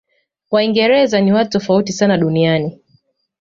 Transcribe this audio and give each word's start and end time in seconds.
waingereza 0.51 1.21
ni 1.21 1.33
watu 1.33 1.49
tofauti 1.51 1.91
sana 1.93 2.17
duniani 2.17 2.79